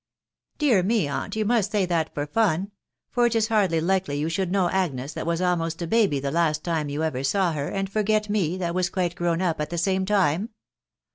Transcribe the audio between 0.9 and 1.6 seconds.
aunt, you